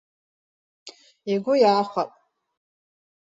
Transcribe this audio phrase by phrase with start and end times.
[1.31, 2.11] Игәы иахәап.